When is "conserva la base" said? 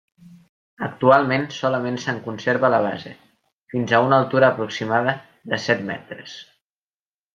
2.29-3.13